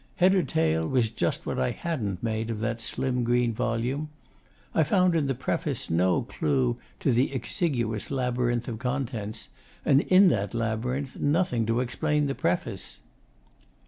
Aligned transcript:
Head 0.15 0.33
or 0.33 0.41
tail 0.41 0.87
was 0.87 1.11
just 1.11 1.45
what 1.45 1.59
I 1.59 1.69
hadn't 1.69 2.23
made 2.23 2.49
of 2.49 2.59
that 2.61 2.81
slim 2.81 3.23
green 3.23 3.53
volume. 3.53 4.09
I 4.73 4.81
found 4.81 5.13
in 5.13 5.27
the 5.27 5.35
preface 5.35 5.91
no 5.91 6.23
clue 6.23 6.77
to 7.01 7.11
the 7.11 7.31
exiguous 7.31 8.09
labyrinth 8.09 8.67
of 8.67 8.79
contents, 8.79 9.49
and 9.85 10.01
in 10.01 10.29
that 10.29 10.55
labyrinth 10.55 11.19
nothing 11.19 11.67
to 11.67 11.81
explain 11.81 12.25
the 12.25 12.33
preface. 12.33 13.01